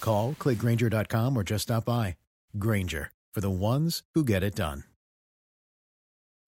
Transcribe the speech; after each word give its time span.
Call, 0.00 0.34
clickgrainger.com, 0.38 1.36
or 1.36 1.42
just 1.42 1.64
stop 1.64 1.84
by. 1.84 2.16
Grainger, 2.58 3.10
for 3.32 3.40
the 3.40 3.50
ones 3.50 4.02
who 4.14 4.24
get 4.24 4.42
it 4.42 4.54
done. 4.54 4.84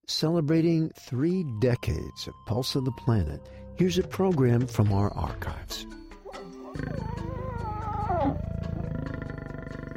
Celebrating 0.07 0.89
three 0.97 1.43
decades 1.59 2.27
of 2.27 2.33
Pulse 2.45 2.75
of 2.75 2.85
the 2.85 2.91
Planet, 2.93 3.41
here's 3.75 3.97
a 3.97 4.03
program 4.03 4.65
from 4.65 4.93
our 4.93 5.13
archives. 5.13 5.85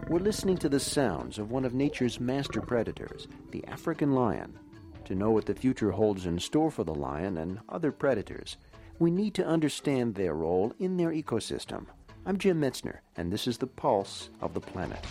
We're 0.08 0.18
listening 0.18 0.58
to 0.58 0.68
the 0.68 0.80
sounds 0.80 1.38
of 1.38 1.52
one 1.52 1.64
of 1.64 1.74
nature's 1.74 2.18
master 2.18 2.60
predators, 2.60 3.28
the 3.52 3.64
African 3.68 4.12
lion. 4.12 4.58
To 5.04 5.14
know 5.14 5.30
what 5.30 5.46
the 5.46 5.54
future 5.54 5.92
holds 5.92 6.26
in 6.26 6.40
store 6.40 6.72
for 6.72 6.82
the 6.82 6.92
lion 6.92 7.36
and 7.38 7.60
other 7.68 7.92
predators, 7.92 8.56
we 8.98 9.12
need 9.12 9.34
to 9.34 9.46
understand 9.46 10.16
their 10.16 10.34
role 10.34 10.72
in 10.80 10.96
their 10.96 11.10
ecosystem. 11.10 11.86
I'm 12.30 12.38
Jim 12.38 12.60
Metzner, 12.60 12.98
and 13.16 13.32
this 13.32 13.48
is 13.48 13.58
the 13.58 13.66
pulse 13.66 14.30
of 14.40 14.54
the 14.54 14.60
planet. 14.60 15.04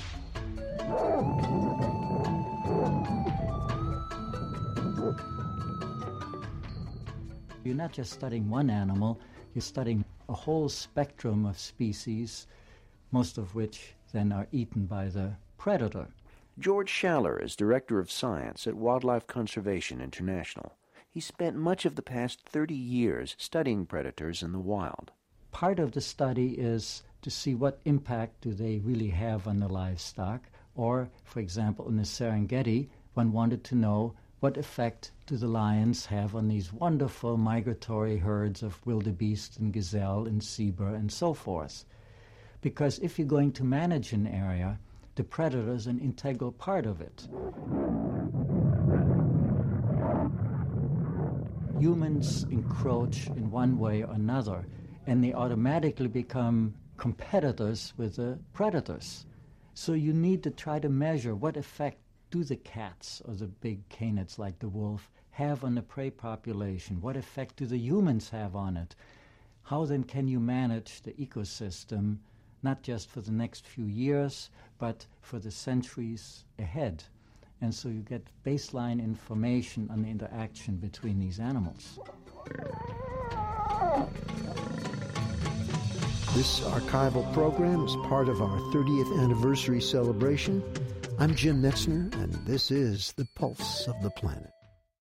You're 7.66 7.76
not 7.76 7.92
just 7.92 8.14
studying 8.14 8.50
one 8.50 8.70
animal, 8.70 9.20
you're 9.54 9.62
studying 9.62 10.06
a 10.30 10.34
whole 10.34 10.70
spectrum 10.70 11.46
of 11.46 11.60
species, 11.60 12.48
most 13.12 13.38
of 13.38 13.54
which 13.54 13.96
then 14.14 14.32
are 14.32 14.48
eaten 14.54 14.86
by 14.86 15.10
the 15.10 15.34
predator. 15.58 16.08
George 16.58 16.90
Schaller 16.90 17.44
is 17.44 17.58
Director 17.58 18.00
of 18.00 18.10
Science 18.10 18.66
at 18.66 18.76
Wildlife 18.76 19.28
Conservation 19.28 20.00
International. 20.00 20.78
He 21.12 21.20
spent 21.20 21.58
much 21.58 21.86
of 21.86 21.96
the 21.96 22.02
past 22.02 22.40
30 22.46 22.76
years 22.76 23.36
studying 23.38 23.86
predators 23.86 24.42
in 24.42 24.54
the 24.54 24.58
wild 24.58 25.12
part 25.52 25.80
of 25.80 25.92
the 25.92 26.02
study 26.02 26.52
is 26.52 27.04
to 27.22 27.30
see 27.30 27.56
what 27.56 27.82
impact 27.86 28.42
do 28.42 28.54
they 28.54 28.80
really 28.80 29.10
have 29.10 29.48
on 29.48 29.60
the 29.60 29.68
livestock. 29.68 30.50
Or, 30.76 31.10
for 31.24 31.40
example, 31.40 31.88
in 31.90 31.98
the 31.98 32.04
Serengeti, 32.04 32.88
one 33.14 33.32
wanted 33.32 33.64
to 33.66 33.76
know 33.76 34.14
what 34.40 34.56
effect 34.56 35.12
do 35.26 35.36
the 35.36 35.48
lions 35.48 36.06
have 36.06 36.34
on 36.34 36.48
these 36.48 36.72
wonderful 36.72 37.36
migratory 37.36 38.18
herds 38.18 38.64
of 38.64 38.86
wildebeest 38.86 39.60
and 39.60 39.74
gazelle 39.74 40.26
and 40.26 40.42
zebra 40.42 40.94
and 40.94 41.12
so 41.12 41.34
forth. 41.34 41.84
Because 42.62 43.00
if 43.00 43.20
you're 43.20 43.28
going 43.28 43.52
to 43.54 43.64
manage 43.66 44.14
an 44.14 44.26
area, 44.26 44.80
the 45.16 45.24
predator 45.24 45.74
is 45.74 45.88
an 45.88 46.00
integral 46.00 46.54
part 46.54 46.86
of 46.86 47.02
it. 47.02 47.28
Humans 51.78 52.44
encroach 52.50 53.28
in 53.28 53.52
one 53.52 53.78
way 53.78 54.04
or 54.04 54.14
another 54.14 54.66
and 55.08 55.24
they 55.24 55.34
automatically 55.34 56.08
become 56.08 56.74
competitors 57.00 57.94
with 57.98 58.18
the 58.18 58.38
predators. 58.54 59.26
So 59.74 59.94
you 59.94 60.14
need 60.14 60.44
to 60.44 60.52
try 60.52 60.80
to 60.80 60.90
measure 60.90 61.34
what 61.34 61.58
effect 61.58 61.98
do 62.30 62.44
the 62.44 62.58
cats 62.58 63.22
or 63.26 63.34
the 63.34 63.48
big 63.48 63.88
canids 63.90 64.38
like 64.38 64.60
the 64.60 64.68
wolf 64.68 65.10
have 65.32 65.64
on 65.64 65.76
the 65.76 65.82
prey 65.82 66.10
population? 66.10 67.02
What 67.02 67.16
effect 67.16 67.56
do 67.56 67.66
the 67.66 67.78
humans 67.78 68.30
have 68.30 68.56
on 68.56 68.76
it? 68.76 68.96
How 69.64 69.86
then 69.86 70.04
can 70.04 70.28
you 70.28 70.40
manage 70.40 71.02
the 71.02 71.14
ecosystem, 71.14 72.18
not 72.62 72.84
just 72.84 73.10
for 73.10 73.22
the 73.22 73.32
next 73.32 73.66
few 73.66 73.86
years, 73.86 74.50
but 74.78 75.06
for 75.22 75.40
the 75.40 75.52
centuries 75.52 76.44
ahead? 76.60 77.04
And 77.62 77.74
so 77.74 77.88
you 77.88 78.02
get 78.02 78.28
baseline 78.46 79.02
information 79.02 79.90
on 79.90 80.02
the 80.02 80.10
interaction 80.10 80.76
between 80.76 81.20
these 81.20 81.40
animals. 81.40 82.00
This 86.36 86.60
archival 86.60 87.34
program 87.34 87.86
is 87.86 87.96
part 88.08 88.30
of 88.30 88.40
our 88.40 88.60
30th 88.72 89.20
anniversary 89.20 89.82
celebration. 89.82 90.64
I'm 91.18 91.34
Jim 91.34 91.62
Metzner, 91.62 92.14
and 92.22 92.32
this 92.46 92.70
is 92.70 93.14
the 93.14 93.26
Pulse 93.34 93.88
of 93.88 93.96
the 94.04 94.12
Planet. 94.12 94.52